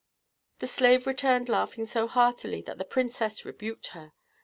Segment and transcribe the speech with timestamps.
[0.57, 4.13] The slave returned laughing so heartily that the princess rebuked her.